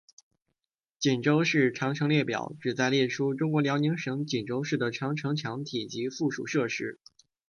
[0.97, 6.99] 锦州市长城列表旨在列出中国辽宁省锦州市的长城墙体及附属设施。